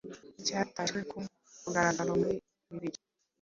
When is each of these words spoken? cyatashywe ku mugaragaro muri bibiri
cyatashywe 0.45 0.99
ku 1.09 1.17
mugaragaro 1.61 2.11
muri 2.19 2.35
bibiri 2.69 2.99